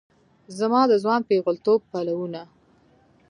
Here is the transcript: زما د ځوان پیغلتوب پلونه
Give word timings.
زما 0.57 0.81
د 0.91 0.93
ځوان 1.03 1.21
پیغلتوب 1.29 1.79
پلونه 1.91 2.41